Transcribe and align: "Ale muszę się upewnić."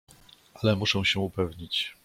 "Ale 0.53 0.75
muszę 0.75 1.05
się 1.05 1.19
upewnić." 1.19 1.95